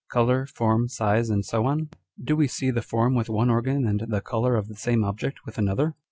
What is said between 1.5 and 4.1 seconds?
on? Do we see the form with one organ and